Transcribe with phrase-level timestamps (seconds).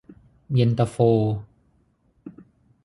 [0.53, 0.95] เย็นตาโฟ